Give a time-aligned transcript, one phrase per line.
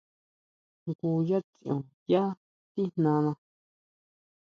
[0.83, 1.79] Jngu yá tsión
[2.11, 2.23] yá
[2.73, 3.31] tijnana.